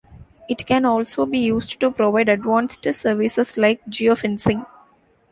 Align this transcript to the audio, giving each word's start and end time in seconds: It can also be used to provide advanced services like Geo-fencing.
It 0.49 0.65
can 0.65 0.83
also 0.83 1.27
be 1.27 1.37
used 1.37 1.79
to 1.79 1.91
provide 1.91 2.27
advanced 2.27 2.91
services 2.91 3.55
like 3.55 3.87
Geo-fencing. 3.87 4.65